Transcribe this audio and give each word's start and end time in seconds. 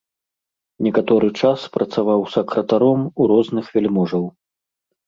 Некаторы 0.85 1.27
час 1.41 1.67
працаваў 1.77 2.27
сакратаром 2.37 3.01
у 3.13 3.31
розных 3.35 3.65
вяльможаў. 3.79 4.23